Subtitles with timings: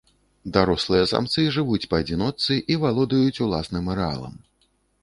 [0.55, 4.35] Дарослыя самцы жывуць па адзіночцы і валодаюць уласным арэалам.